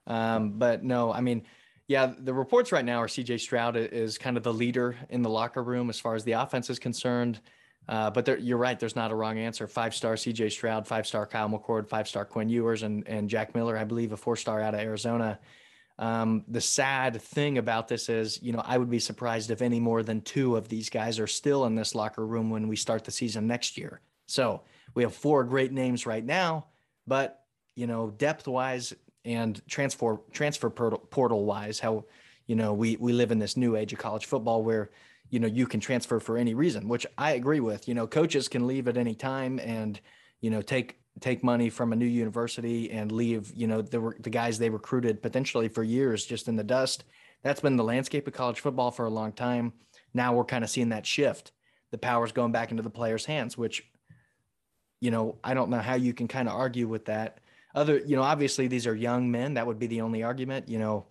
[0.08, 1.44] Um, but no, I mean,
[1.88, 5.30] yeah, the reports right now are CJ Stroud is kind of the leader in the
[5.30, 7.42] locker room as far as the offense is concerned.
[7.88, 8.80] Uh, but there, you're right.
[8.80, 9.68] There's not a wrong answer.
[9.68, 13.54] Five star CJ Stroud, five star Kyle McCord, five star Quinn Ewers, and and Jack
[13.54, 15.38] Miller, I believe, a four star out of Arizona.
[15.98, 19.80] Um, the sad thing about this is, you know, I would be surprised if any
[19.80, 23.06] more than two of these guys are still in this locker room when we start
[23.06, 24.02] the season next year.
[24.28, 24.62] So
[24.94, 26.68] we have four great names right now,
[27.08, 27.44] but
[27.76, 32.06] you know, depth wise and transfer transfer portal wise, how
[32.48, 34.92] you know we we live in this new age of college football where
[35.30, 37.88] you know you can transfer for any reason, which I agree with.
[37.88, 40.00] You know, coaches can leave at any time and
[40.42, 44.30] you know take take money from a new university and leave, you know, the, the
[44.30, 47.06] guys they recruited potentially for years just in the dust.
[47.44, 49.74] That's been the landscape of college football for a long time.
[50.14, 51.52] Now we're kind of seeing that shift.
[51.92, 53.84] The power's going back into the players' hands, which,
[55.00, 57.40] you know, I don't know how you can kind of argue with that.
[57.74, 59.54] Other, you know, obviously these are young men.
[59.54, 61.08] That would be the only argument, you know,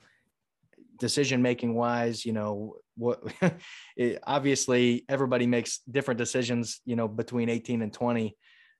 [0.98, 3.22] decision making wise, you know, what
[3.96, 8.36] it, obviously everybody makes different decisions, you know, between 18 and 20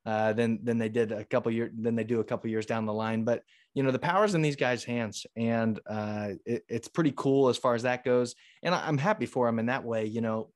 [0.07, 2.85] uh, than than they did a couple years than they do a couple years down
[2.85, 3.25] the line.
[3.25, 7.49] But you know the power's in these guys' hands, and uh, it, it's pretty cool
[7.49, 8.35] as far as that goes.
[8.63, 10.05] And I'm happy for him in that way.
[10.05, 10.51] You know,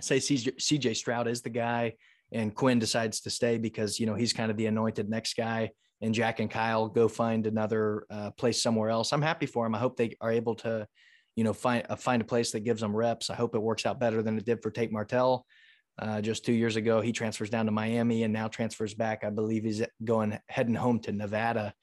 [0.00, 1.94] say CJ, CJ Stroud is the guy,
[2.30, 5.72] and Quinn decides to stay because you know he's kind of the anointed next guy,
[6.00, 9.12] and Jack and Kyle go find another uh, place somewhere else.
[9.12, 9.74] I'm happy for him.
[9.74, 10.86] I hope they are able to,
[11.34, 13.30] you know, find uh, find a place that gives them reps.
[13.30, 15.44] I hope it works out better than it did for Tate Martell
[15.98, 17.00] uh, just two years ago.
[17.00, 19.24] He transfers down to Miami and now transfers back.
[19.24, 21.74] I believe he's going heading home to Nevada.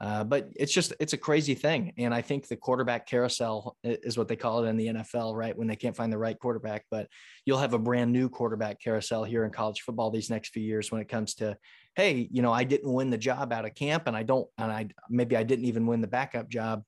[0.00, 4.16] Uh, but it's just it's a crazy thing, and I think the quarterback carousel is
[4.16, 5.54] what they call it in the NFL, right?
[5.56, 7.06] When they can't find the right quarterback, but
[7.44, 10.90] you'll have a brand new quarterback carousel here in college football these next few years
[10.90, 11.54] when it comes to,
[11.96, 14.72] hey, you know, I didn't win the job out of camp, and I don't, and
[14.72, 16.82] I maybe I didn't even win the backup job.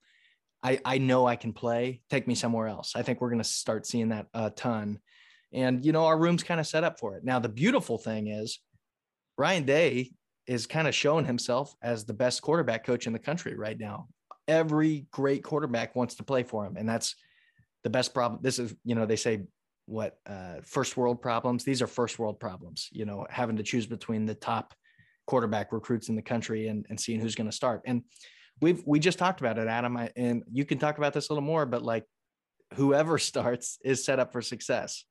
[0.63, 2.01] I I know I can play.
[2.09, 2.93] Take me somewhere else.
[2.97, 5.01] I think we're going to start seeing that a ton,
[5.53, 7.25] and you know, our room's kind of set up for it.
[7.25, 8.61] Now, the beautiful thing is,
[9.39, 10.11] Ryan Day
[10.47, 14.09] is kind of showing himself as the best quarterback coach in the country right now.
[14.49, 17.15] Every great quarterback wants to play for him, and that's
[17.85, 18.41] the best problem.
[18.43, 19.43] This is, you know, they say
[19.87, 21.65] what uh, first world problems.
[21.65, 22.89] These are first world problems.
[22.93, 24.75] You know, having to choose between the top
[25.27, 27.83] quarterback recruits in the country and, and seeing who's going to start.
[27.87, 28.03] And
[28.61, 29.97] we've we just talked about it, Adam.
[29.97, 32.05] I, and you can talk about this a little more, but like
[32.75, 35.05] whoever starts is set up for success.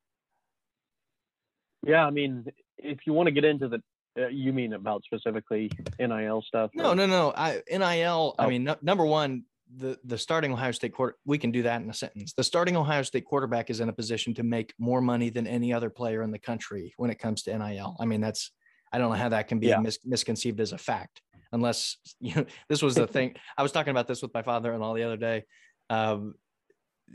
[1.85, 2.45] Yeah, I mean,
[2.77, 3.81] if you want to get into the
[4.19, 6.71] uh, you mean about specifically NIL stuff?
[6.73, 6.95] No, or?
[6.95, 7.33] no, no.
[7.35, 8.35] I NIL.
[8.37, 8.43] Oh.
[8.43, 9.43] I mean, number one,
[9.77, 11.15] the the starting Ohio State quarter.
[11.25, 12.33] We can do that in a sentence.
[12.33, 15.73] The starting Ohio State quarterback is in a position to make more money than any
[15.73, 17.95] other player in the country when it comes to NIL.
[17.99, 18.51] I mean, that's
[18.91, 19.79] I don't know how that can be yeah.
[19.79, 23.35] mis- misconceived as a fact, unless you know this was the thing.
[23.57, 25.43] I was talking about this with my father and all the other day.
[25.89, 26.35] Um,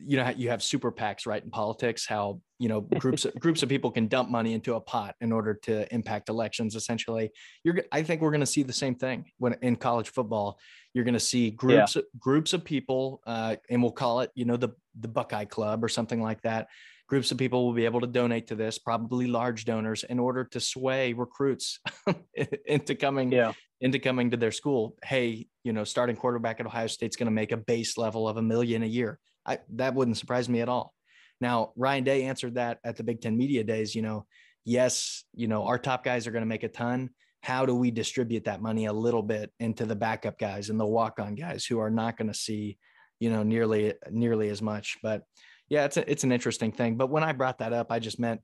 [0.05, 3.63] you know you have super PACs right in politics how you know groups of, groups
[3.63, 7.31] of people can dump money into a pot in order to impact elections essentially.
[7.65, 10.59] You're I think we're going to see the same thing when in college football.
[10.95, 12.03] You're going to see groups yeah.
[12.19, 15.89] groups of people uh, and we'll call it you know the the Buckeye Club or
[15.89, 16.69] something like that.
[17.09, 20.43] Groups of people will be able to donate to this probably large donors in order
[20.45, 21.79] to sway recruits
[22.67, 23.53] into coming yeah.
[23.81, 24.97] into coming to their school.
[25.05, 28.37] Hey you know starting quarterback at Ohio State's going to make a base level of
[28.39, 30.93] a million a year I, that wouldn't surprise me at all.
[31.41, 33.95] Now, Ryan Day answered that at the Big Ten Media Days.
[33.95, 34.27] You know,
[34.65, 37.11] yes, you know, our top guys are going to make a ton.
[37.43, 40.87] How do we distribute that money a little bit into the backup guys and the
[40.87, 42.79] walk-on guys who are not going to see,
[43.21, 44.97] you know, nearly nearly as much?
[45.03, 45.23] But
[45.69, 46.97] yeah, it's a, it's an interesting thing.
[46.97, 48.41] But when I brought that up, I just meant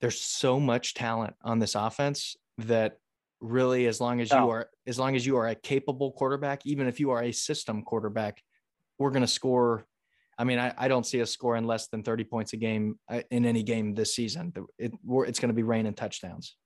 [0.00, 2.98] there's so much talent on this offense that
[3.40, 4.50] really, as long as you oh.
[4.50, 7.82] are as long as you are a capable quarterback, even if you are a system
[7.82, 8.42] quarterback,
[8.98, 9.86] we're going to score
[10.38, 13.20] I mean, I, I don't see us scoring less than 30 points a game uh,
[13.30, 14.52] in any game this season.
[14.78, 16.56] It, it's going to be rain and touchdowns.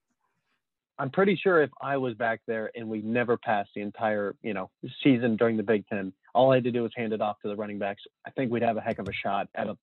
[0.99, 4.55] I'm pretty sure if I was back there and we never passed the entire, you
[4.55, 4.71] know,
[5.03, 7.49] season during the Big Ten, all I had to do was hand it off to
[7.49, 8.03] the running backs.
[8.27, 9.77] I think we'd have a heck of a shot at a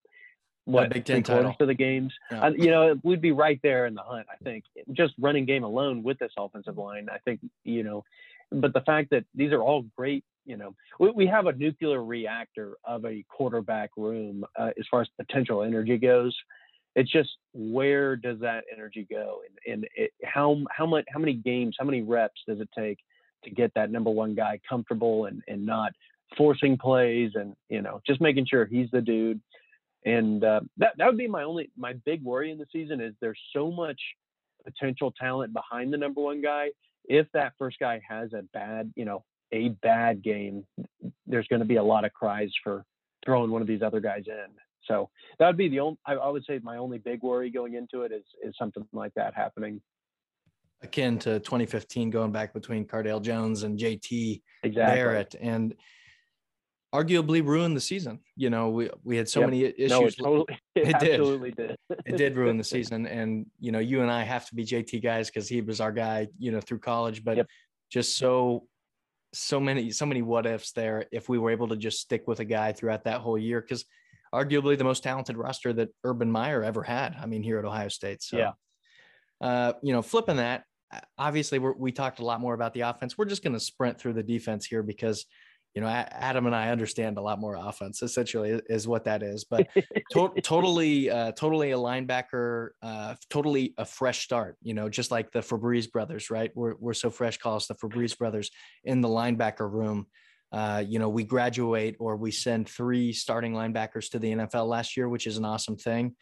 [0.65, 2.13] what Big Ten title for the games.
[2.31, 2.45] Yeah.
[2.45, 4.27] Uh, you know, we'd be right there in the hunt.
[4.31, 7.09] I think just running game alone with this offensive line.
[7.11, 8.05] I think you know,
[8.51, 12.03] but the fact that these are all great you know, we, we have a nuclear
[12.03, 16.35] reactor of a quarterback room uh, as far as potential energy goes.
[16.95, 21.33] It's just where does that energy go, and, and it, how how much how many
[21.33, 22.99] games, how many reps does it take
[23.43, 25.91] to get that number one guy comfortable and and not
[26.37, 29.41] forcing plays and you know just making sure he's the dude.
[30.05, 33.13] And uh, that that would be my only my big worry in the season is
[33.21, 33.99] there's so much
[34.63, 36.69] potential talent behind the number one guy.
[37.05, 40.65] If that first guy has a bad, you know, a bad game,
[41.25, 42.83] there's going to be a lot of cries for
[43.23, 44.47] throwing one of these other guys in.
[44.85, 45.97] So that would be the only.
[46.05, 49.13] I, I would say my only big worry going into it is is something like
[49.13, 49.81] that happening.
[50.81, 54.95] Akin to 2015, going back between Cardale Jones and JT exactly.
[54.95, 55.73] Barrett, and
[56.93, 58.19] arguably ruined the season.
[58.35, 59.49] You know, we we had so yep.
[59.51, 59.89] many issues.
[59.89, 61.67] No, it totally, it, it absolutely did.
[61.67, 61.99] did.
[62.05, 65.01] it did ruin the season, and you know, you and I have to be JT
[65.01, 66.27] guys because he was our guy.
[66.37, 67.47] You know, through college, but yep.
[67.89, 68.65] just so
[69.33, 72.39] so many so many what ifs there if we were able to just stick with
[72.39, 73.83] a guy throughout that whole year because
[74.33, 77.15] arguably the most talented roster that Urban Meyer ever had.
[77.21, 78.23] I mean, here at Ohio State.
[78.23, 78.51] So, yeah.
[79.39, 80.63] uh, you know, flipping that,
[81.17, 83.17] obviously we talked a lot more about the offense.
[83.17, 85.25] We're just going to sprint through the defense here because
[85.73, 88.03] you know, Adam and I understand a lot more offense.
[88.03, 89.43] Essentially, is what that is.
[89.43, 89.67] But
[90.11, 94.57] to- totally, uh, totally a linebacker, uh, totally a fresh start.
[94.61, 96.51] You know, just like the Febreze brothers, right?
[96.55, 97.37] We're we're so fresh.
[97.37, 98.51] Call us the Febreze brothers
[98.83, 100.07] in the linebacker room.
[100.51, 104.95] Uh, you know, we graduate or we send three starting linebackers to the NFL last
[104.95, 106.15] year, which is an awesome thing.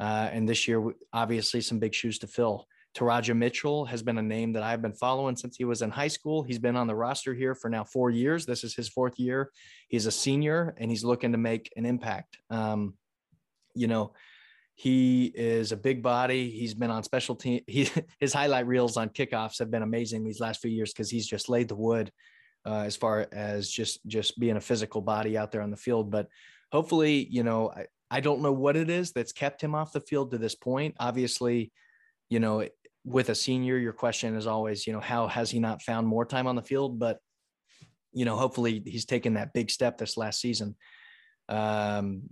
[0.00, 2.66] Uh, and this year, obviously, some big shoes to fill.
[2.96, 6.08] Teradja Mitchell has been a name that I've been following since he was in high
[6.08, 6.42] school.
[6.42, 8.46] He's been on the roster here for now four years.
[8.46, 9.50] This is his fourth year.
[9.88, 12.38] He's a senior and he's looking to make an impact.
[12.48, 12.94] Um,
[13.74, 14.14] you know,
[14.74, 16.48] he is a big body.
[16.50, 17.60] He's been on special team.
[17.68, 21.26] He, his highlight reels on kickoffs have been amazing these last few years because he's
[21.26, 22.10] just laid the wood
[22.64, 26.10] uh, as far as just just being a physical body out there on the field.
[26.10, 26.28] But
[26.72, 30.00] hopefully, you know, I, I don't know what it is that's kept him off the
[30.00, 30.94] field to this point.
[30.98, 31.72] Obviously,
[32.28, 32.66] you know,
[33.06, 36.26] with a senior, your question is always, you know, how has he not found more
[36.26, 36.98] time on the field?
[36.98, 37.18] But
[38.12, 40.74] you know, hopefully he's taken that big step this last season.
[41.48, 42.22] Um,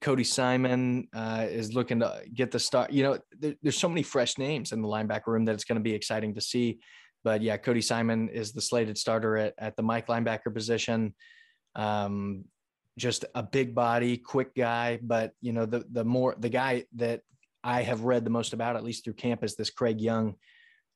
[0.00, 2.92] Cody Simon uh, is looking to get the start.
[2.92, 5.76] You know, there, there's so many fresh names in the linebacker room that it's going
[5.76, 6.78] to be exciting to see.
[7.24, 11.14] But yeah, Cody Simon is the slated starter at, at the Mike linebacker position.
[11.74, 12.44] Um,
[12.96, 14.98] just a big body, quick guy.
[15.02, 17.20] But you know, the the more the guy that
[17.64, 20.36] I have read the most about, at least through camp, is this Craig Young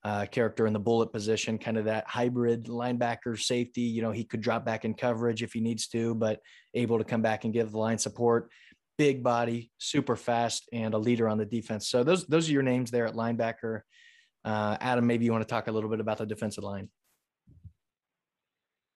[0.04, 3.82] uh, character in the bullet position, kind of that hybrid linebacker safety.
[3.82, 6.40] You know, he could drop back in coverage if he needs to, but
[6.74, 8.50] able to come back and give the line support.
[8.98, 11.88] Big body, super fast, and a leader on the defense.
[11.88, 13.82] So those those are your names there at linebacker.
[14.44, 16.88] Uh, Adam, maybe you want to talk a little bit about the defensive line.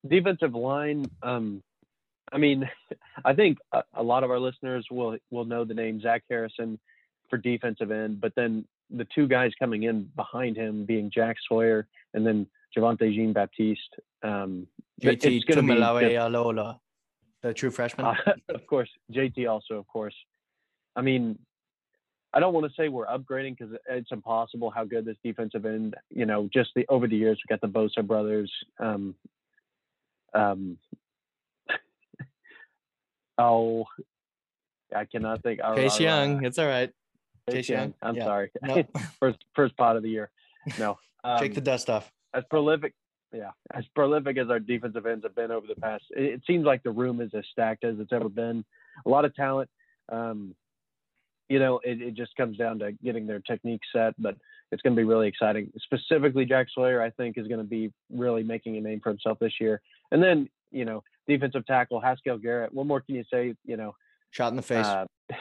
[0.07, 1.05] Defensive line.
[1.23, 1.63] Um,
[2.31, 2.69] I mean,
[3.25, 6.79] I think a, a lot of our listeners will will know the name Zach Harrison
[7.29, 11.87] for defensive end, but then the two guys coming in behind him being Jack Sawyer
[12.13, 13.95] and then Javontae Jean Baptiste.
[14.23, 14.67] Um,
[15.01, 16.79] JT Tuimoloau
[17.41, 18.05] the true freshman.
[18.05, 18.15] Uh,
[18.49, 20.15] of course, JT also, of course.
[20.95, 21.37] I mean,
[22.33, 25.95] I don't want to say we're upgrading because it's impossible how good this defensive end.
[26.09, 28.51] You know, just the over the years we got the Bosa brothers.
[28.79, 29.15] Um,
[30.33, 30.77] um,
[33.37, 33.85] oh,
[34.95, 35.61] I cannot think.
[35.75, 36.91] Chase Young, it's all right.
[37.51, 37.93] Young.
[38.01, 38.25] I'm yeah.
[38.25, 38.51] sorry.
[38.61, 38.87] Nope.
[39.19, 40.29] first first pot of the year.
[40.79, 40.97] No.
[41.23, 42.09] Um, Shake the dust off.
[42.33, 42.93] As prolific,
[43.33, 46.63] yeah, as prolific as our defensive ends have been over the past, it, it, seems
[46.63, 48.63] like the room is as stacked as it's ever been.
[49.05, 49.69] A lot of talent.
[50.09, 50.55] Um,
[51.49, 54.37] you know, it, it just comes down to getting their technique set, but
[54.71, 55.71] it's going to be really exciting.
[55.79, 59.39] Specifically, Jack Sawyer, I think, is going to be really making a name for himself
[59.39, 59.81] this year.
[60.11, 62.73] And then, you know, defensive tackle Haskell Garrett.
[62.73, 63.55] What more can you say?
[63.65, 63.95] You know,
[64.31, 64.85] shot in the face.
[64.85, 65.05] Uh,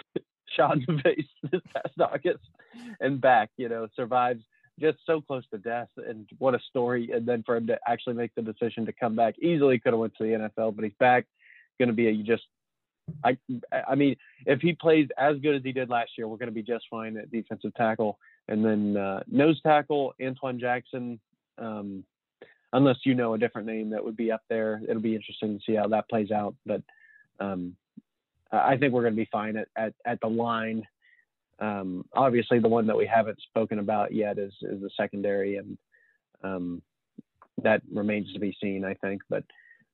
[0.54, 2.44] shot in the face this past August
[3.00, 4.42] and back, you know, survives
[4.78, 5.88] just so close to death.
[5.96, 7.10] And what a story.
[7.12, 10.00] And then for him to actually make the decision to come back easily could have
[10.00, 11.26] went to the NFL but he's back.
[11.78, 12.44] Going to be a just
[13.24, 13.36] I
[13.88, 16.54] I mean if he plays as good as he did last year we're going to
[16.54, 18.18] be just fine at defensive tackle.
[18.48, 21.20] And then uh, nose tackle Antwuan Jackson
[21.58, 22.04] um,
[22.72, 25.64] unless you know a different name that would be up there it'll be interesting to
[25.64, 26.54] see how that plays out.
[26.64, 26.82] But
[27.40, 27.76] um,
[28.52, 30.86] I think we're going to be fine at, at, at the line.
[31.58, 35.78] Um, obviously, the one that we haven't spoken about yet is, is the secondary, and
[36.42, 36.82] um,
[37.62, 39.22] that remains to be seen, I think.
[39.28, 39.44] But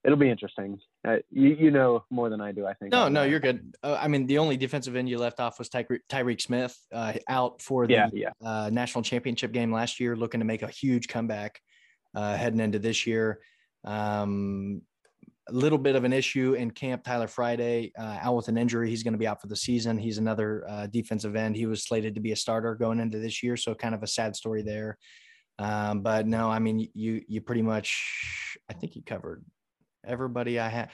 [0.04, 0.80] it'll be interesting.
[1.06, 2.92] Uh, you, you know more than I do, I think.
[2.92, 3.74] No, no, you're good.
[3.82, 7.14] Uh, I mean, the only defensive end you left off was Ty- Tyreke Smith, uh,
[7.28, 8.30] out for the yeah, yeah.
[8.44, 11.60] Uh, national championship game last year, looking to make a huge comeback
[12.14, 13.40] uh, heading into this year.
[13.84, 14.82] Um,
[15.48, 17.04] a little bit of an issue in camp.
[17.04, 18.88] Tyler Friday uh, out with an injury.
[18.88, 19.98] He's going to be out for the season.
[19.98, 21.56] He's another uh, defensive end.
[21.56, 24.06] He was slated to be a starter going into this year, so kind of a
[24.06, 24.98] sad story there.
[25.58, 29.44] Um, but no, I mean you you pretty much I think you covered
[30.06, 30.90] everybody I had.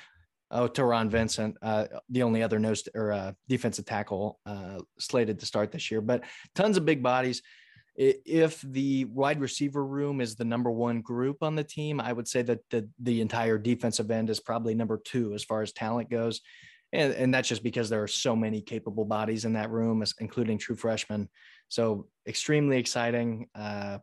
[0.50, 5.46] Oh, Taron Vincent, uh, the only other nose or uh, defensive tackle uh, slated to
[5.46, 7.42] start this year, but tons of big bodies
[7.98, 12.28] if the wide receiver room is the number one group on the team, I would
[12.28, 16.08] say that the the entire defensive end is probably number two as far as talent
[16.08, 16.40] goes.
[16.92, 20.56] And, and that's just because there are so many capable bodies in that room, including
[20.56, 21.28] true freshmen.
[21.68, 23.48] So extremely exciting.
[23.54, 23.98] Uh,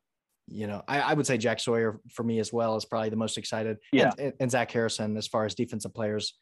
[0.47, 3.15] you know, I, I, would say Jack Sawyer for me as well is probably the
[3.15, 3.77] most excited.
[3.91, 4.11] Yeah.
[4.19, 6.35] And, and Zach Harrison as far as defensive players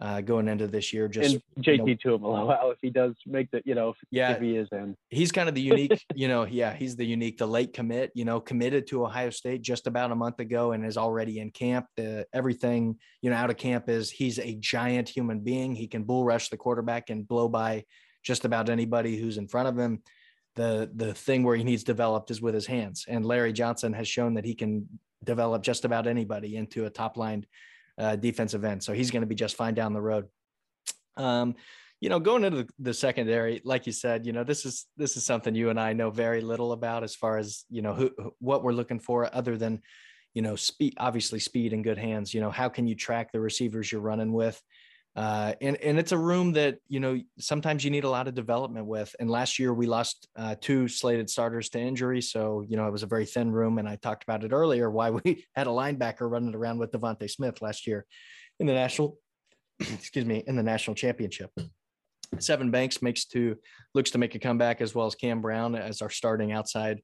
[0.00, 1.08] uh, going into this year.
[1.08, 4.40] Just and JT you know, Tuimoloau if he does make the, you know, yeah, if
[4.40, 4.96] he is in.
[5.10, 8.24] He's kind of the unique, you know, yeah, he's the unique, the late commit, you
[8.24, 11.86] know, committed to Ohio State just about a month ago and is already in camp.
[11.96, 15.74] The everything, you know, out of camp is he's a giant human being.
[15.74, 17.84] He can bull rush the quarterback and blow by
[18.22, 20.02] just about anybody who's in front of him.
[20.54, 23.04] The the thing where he needs developed is with his hands.
[23.08, 24.88] And Larry Johnson has shown that he can
[25.24, 27.44] develop just about anybody into a top line
[27.98, 28.82] uh, defensive end.
[28.82, 30.26] So he's going to be just fine down the road.
[31.16, 31.56] Um,
[32.00, 35.16] you know, going into the, the, secondary, like you said, you know, this is this
[35.16, 38.12] is something you and I know very little about as far as you know who
[38.38, 39.82] what we're looking for, other than
[40.32, 42.32] you know speed, obviously speed and good hands.
[42.32, 44.62] You know, how can you track the receivers you're running with?
[45.18, 48.36] Uh, and and it's a room that you know sometimes you need a lot of
[48.36, 49.16] development with.
[49.18, 52.92] And last year we lost uh, two slated starters to injury, so you know it
[52.92, 53.78] was a very thin room.
[53.78, 57.28] And I talked about it earlier why we had a linebacker running around with DeVonta
[57.28, 58.06] Smith last year
[58.60, 59.18] in the national,
[59.80, 61.50] excuse me, in the national championship.
[62.36, 63.56] Sevyn Banks makes to
[63.96, 67.02] looks to make a comeback as well as Cam Brown as our starting outside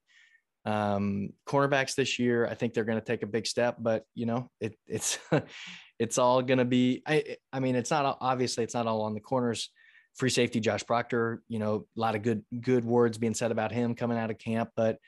[0.65, 2.47] um, cornerbacks this year.
[2.47, 5.19] I think they're going to take a big step, but you know it, it's
[5.99, 9.15] it's all going to be I, I mean it's not obviously it's not all on
[9.15, 9.71] the corners
[10.17, 13.73] free safety josh proctor you know a lot of good good words being said about
[13.73, 14.99] him coming out of camp but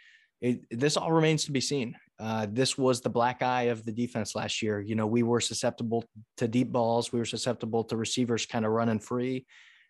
[0.41, 3.93] it, this all remains to be seen uh, this was the black eye of the
[3.93, 4.81] defense last year.
[4.81, 6.05] You know, we were susceptible
[6.39, 9.47] to deep balls, we were susceptible to receivers kind of running free,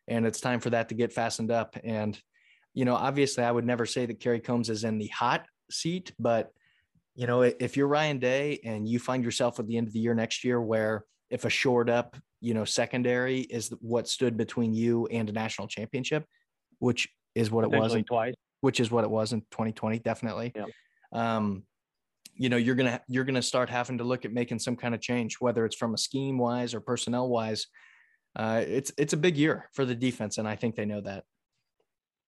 [0.08, 1.76] and it's time for that to get fastened up.
[1.84, 2.20] And
[2.74, 6.12] you know, obviously, I would never say that Kerry Coombs is in the hot seat,
[6.18, 6.50] but
[7.16, 9.98] you know, if you're Ryan Day and you find yourself at the end of the
[9.98, 14.74] year next year where if a shored up, you know, secondary is what stood between
[14.74, 16.26] you and a national championship,
[16.78, 20.52] which is what it was in, twice, which is what it was in 2020, definitely.
[20.54, 20.66] Yeah.
[21.12, 21.64] Um,
[22.34, 25.00] you know, you're gonna you're gonna start having to look at making some kind of
[25.00, 27.66] change, whether it's from a scheme wise or personnel wise.
[28.36, 31.24] Uh, it's it's a big year for the defense, and I think they know that.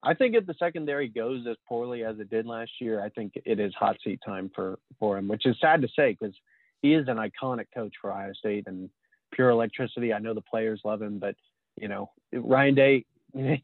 [0.02, 3.32] I think if the secondary goes as poorly as it did last year, I think
[3.44, 6.34] it is hot seat time for for him, which is sad to say because
[6.82, 8.88] he is an iconic coach for Ohio State and
[9.32, 10.12] pure electricity.
[10.12, 11.34] I know the players love him, but
[11.80, 13.04] you know Ryan Day,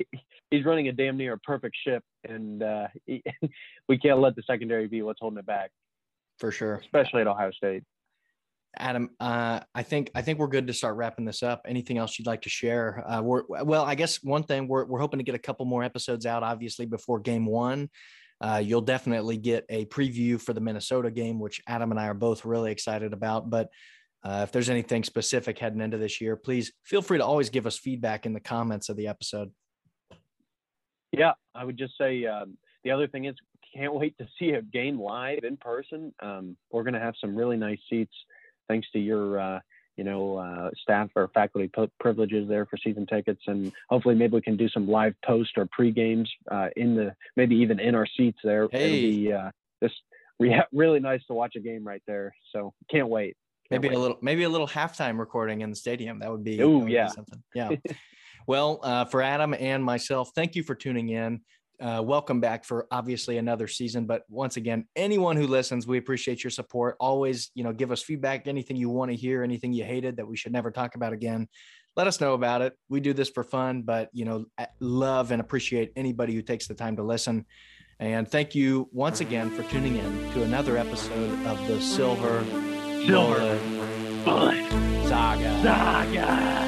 [0.51, 3.22] he's running a damn near perfect ship, and uh, he,
[3.89, 5.70] we can't let the secondary be what's holding it back.
[6.39, 7.85] For sure, especially at Ohio State.
[8.79, 11.62] Adam, uh, I think I think we're good to start wrapping this up.
[11.66, 13.05] Anything else you'd like to share?
[13.07, 16.27] Uh, well, I guess one thing we're we're hoping to get a couple more episodes
[16.27, 17.89] out, obviously before Game One.
[18.41, 22.14] Uh, you'll definitely get a preview for the Minnesota game, which Adam and I are
[22.14, 23.49] both really excited about.
[23.49, 23.68] But
[24.25, 27.66] uh, if there's anything specific heading into this year, please feel free to always give
[27.66, 29.51] us feedback in the comments of the episode.
[31.12, 33.37] Yeah, I would just say um, the other thing is
[33.75, 36.12] can't wait to see a game live in person.
[36.20, 38.14] Um, we're going to have some really nice seats
[38.69, 39.61] thanks to your uh,
[39.97, 44.43] you know uh, staff or faculty privileges there for season tickets, and hopefully maybe we
[44.43, 48.07] can do some live post or pre games uh, in the maybe even in our
[48.07, 48.69] seats there.
[48.71, 48.85] Hey.
[48.85, 49.51] It'll be uh,
[49.83, 50.01] just
[50.39, 52.35] re- really nice to watch a game right there.
[52.53, 53.37] So can't wait.
[53.71, 53.99] Can't maybe wait.
[53.99, 56.19] a little maybe a little halftime recording in the stadium.
[56.19, 56.62] That would be.
[56.62, 57.09] Oh yeah.
[57.09, 57.43] something.
[57.55, 57.71] Yeah.
[58.47, 61.41] well, uh, for Adam and myself, thank you for tuning in
[61.81, 64.07] uh, welcome back for obviously another season.
[64.07, 66.97] But once again, anyone who listens, we appreciate your support.
[67.01, 70.27] Always, you know, give us feedback, anything you want to hear, anything you hated that
[70.27, 71.49] we should never talk about again.
[71.97, 72.77] Let us know about it.
[72.89, 74.47] We do this for fun, but you know,
[74.81, 77.47] love and appreciate anybody who takes the time to listen.
[78.01, 82.45] And thank you once again for tuning in to another episode of the Silver
[83.07, 83.59] Silver
[84.25, 84.68] Bullet
[85.07, 85.62] Saga.
[85.62, 86.64] Saga.